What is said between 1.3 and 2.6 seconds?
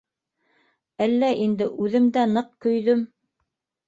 инде, үҙем дә ныҡ